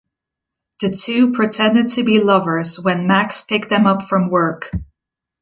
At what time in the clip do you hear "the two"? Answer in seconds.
0.79-1.31